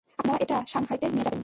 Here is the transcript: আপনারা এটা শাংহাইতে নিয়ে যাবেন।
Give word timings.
আপনারা 0.19 0.37
এটা 0.43 0.57
শাংহাইতে 0.67 1.05
নিয়ে 1.07 1.25
যাবেন। 1.27 1.39